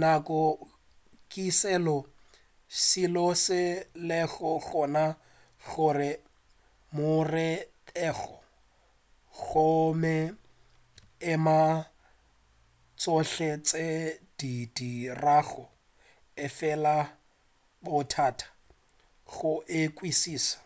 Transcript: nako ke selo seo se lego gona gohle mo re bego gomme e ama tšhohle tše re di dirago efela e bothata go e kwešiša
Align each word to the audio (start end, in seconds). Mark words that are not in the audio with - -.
nako 0.00 0.40
ke 1.30 1.44
selo 1.60 1.94
seo 2.86 3.24
se 3.44 3.62
lego 4.08 4.52
gona 4.66 5.04
gohle 5.68 6.10
mo 6.94 7.10
re 7.32 7.50
bego 7.94 8.34
gomme 9.46 10.16
e 11.32 11.34
ama 11.40 11.58
tšhohle 12.98 13.50
tše 13.66 13.78
re 13.88 14.00
di 14.38 14.54
dirago 14.76 15.64
efela 16.44 16.96
e 17.06 17.10
bothata 17.86 18.46
go 19.34 19.52
e 19.78 19.80
kwešiša 19.96 20.58